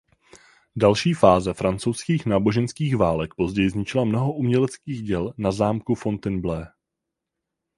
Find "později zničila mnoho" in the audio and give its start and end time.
3.33-4.33